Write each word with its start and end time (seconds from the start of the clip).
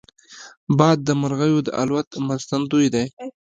باد 0.77 0.97
د 1.07 1.09
مرغیو 1.21 1.59
د 1.65 1.69
الوت 1.81 2.09
مرستندوی 2.27 2.87
دی 2.93 3.05